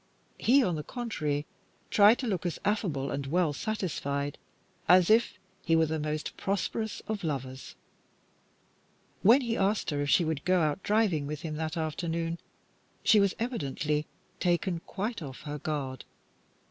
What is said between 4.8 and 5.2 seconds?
as